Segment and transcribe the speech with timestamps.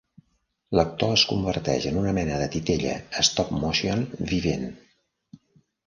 [0.79, 2.97] L'actor es converteix en una mena de titella
[3.29, 4.05] stop-motion
[4.37, 4.71] vivent.